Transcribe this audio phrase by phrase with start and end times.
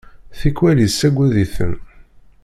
[0.39, 1.73] Tikwal yessagad-iten.